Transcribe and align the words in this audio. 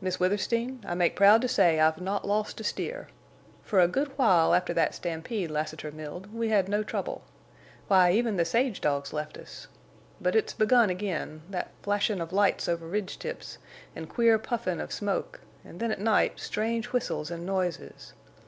"Miss 0.00 0.20
Withersteen, 0.20 0.84
I 0.86 0.94
make 0.94 1.16
proud 1.16 1.42
to 1.42 1.48
say 1.48 1.80
I've 1.80 2.00
not 2.00 2.24
lost 2.24 2.60
a 2.60 2.62
steer. 2.62 3.08
Fer 3.64 3.80
a 3.80 3.88
good 3.88 4.06
while 4.16 4.54
after 4.54 4.72
thet 4.72 4.94
stampede 4.94 5.50
Lassiter 5.50 5.90
milled 5.90 6.32
we 6.32 6.48
hed 6.50 6.68
no 6.68 6.84
trouble. 6.84 7.24
Why, 7.88 8.12
even 8.12 8.36
the 8.36 8.44
sage 8.44 8.80
dogs 8.80 9.12
left 9.12 9.36
us. 9.36 9.66
But 10.20 10.36
it's 10.36 10.52
begun 10.54 10.90
agin—thet 10.90 11.70
flashin' 11.82 12.20
of 12.20 12.32
lights 12.32 12.68
over 12.68 12.86
ridge 12.86 13.18
tips, 13.18 13.58
an' 13.96 14.06
queer 14.06 14.38
puffin' 14.38 14.78
of 14.80 14.92
smoke, 14.92 15.40
en' 15.64 15.78
then 15.78 15.90
at 15.90 16.00
night 16.00 16.38
strange 16.38 16.92
whistles 16.92 17.32
en' 17.32 17.44
noises. 17.44 18.12